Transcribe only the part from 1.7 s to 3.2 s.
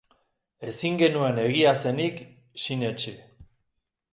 zenik sinetsi.